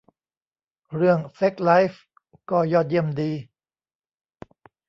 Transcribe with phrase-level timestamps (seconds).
[0.95, 2.01] เรื่องเซ็กส์ไลฟ์
[2.51, 3.31] ก็ยอดเยี่ยมดี